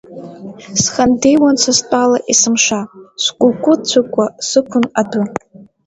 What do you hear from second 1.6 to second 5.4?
са стәала есымша, скәыкәы-цыкәуа сықәын адәы.